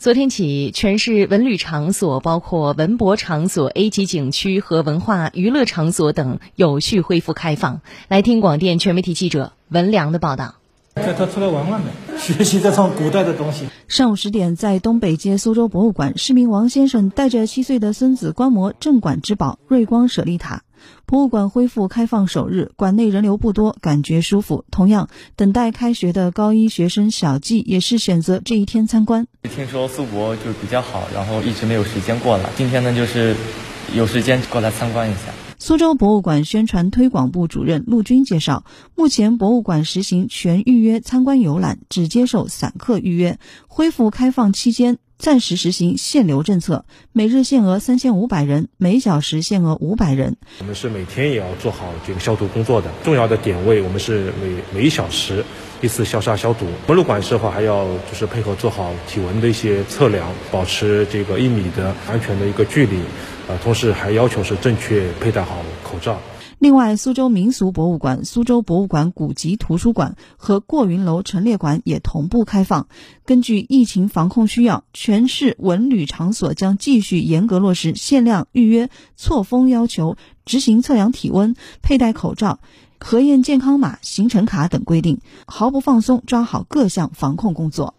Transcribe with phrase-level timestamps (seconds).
[0.00, 7.80] 昨天起，全市文旅场所，包括文博场所、A 级景区和文化娱乐场所等，有序恢复开放。
[8.06, 10.54] 来听广电全媒体记者文良的报道。
[10.94, 13.66] 带他出来玩玩呗，学习这种古代的东西。
[13.88, 20.62] 上午十点，在东北街苏州博物馆，市民王先生带着七岁的孙子观摩镇馆之宝瑞光舍利塔。
[21.06, 24.64] 博物馆恢复开放首日，馆内人流不多，感觉舒服。
[24.70, 29.26] 同样，等待开学的高一学生小季也是选择这一天参观。
[29.42, 33.34] 听说苏博就比较好，然后一直没有时间过来，今天呢就是
[33.94, 35.32] 有时间过来参观一下。
[35.60, 43.40] 苏州博物馆宣传推广部主任陆军介绍，目前博物馆实行全预约参观游览，只接受散客预约。
[43.66, 44.98] 恢复开放期间。
[45.18, 50.36] 暂时实行限流政策，每日限额三千五百人，每小时限额五百人。
[50.60, 52.88] 我们是每天也要做好这个消毒工作的。
[53.02, 55.44] 重要的点位，我们是每每小时
[55.80, 56.66] 一次消杀消毒。
[56.86, 63.00] 我们入馆时候还要就是配合做好体温的一些测量，保持这个一米的安全的一个距离。
[63.48, 66.20] 呃，同时还要求是正确佩戴好口罩。
[66.58, 72.88] 另外，苏州民俗博物馆、苏州博物馆古籍图书馆和过云楼陈列馆也同步开放。
[73.24, 82.58] 根据疫情防控需要，全市文旅场所将继续严格落实限量预约、错峰要求，执行测量体温、佩戴口罩、
[82.98, 87.94] 核验健康码、行程卡等规定，毫不放松抓好各项防控工作。